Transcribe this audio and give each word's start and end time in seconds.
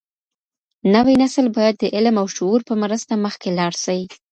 نوی 0.93 1.15
نسل 1.21 1.45
بايد 1.55 1.75
د 1.79 1.83
علم 1.95 2.15
او 2.21 2.27
شعور 2.35 2.61
په 2.69 2.73
مرسته 2.83 3.13
مخکې 3.25 3.49
لاړ 3.59 3.73
سي. 3.85 4.01